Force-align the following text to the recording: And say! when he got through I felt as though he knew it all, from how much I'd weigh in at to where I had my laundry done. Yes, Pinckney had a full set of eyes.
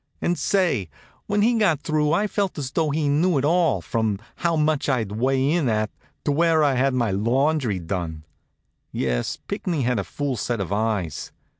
And 0.19 0.35
say! 0.35 0.89
when 1.27 1.43
he 1.43 1.59
got 1.59 1.81
through 1.81 2.11
I 2.11 2.25
felt 2.25 2.57
as 2.57 2.71
though 2.71 2.89
he 2.89 3.07
knew 3.07 3.37
it 3.37 3.45
all, 3.45 3.81
from 3.81 4.19
how 4.37 4.55
much 4.55 4.89
I'd 4.89 5.11
weigh 5.11 5.51
in 5.51 5.69
at 5.69 5.91
to 6.25 6.31
where 6.31 6.63
I 6.63 6.73
had 6.73 6.95
my 6.95 7.11
laundry 7.11 7.77
done. 7.77 8.23
Yes, 8.91 9.37
Pinckney 9.47 9.83
had 9.83 9.99
a 9.99 10.03
full 10.03 10.37
set 10.37 10.59
of 10.59 10.73
eyes. 10.73 11.31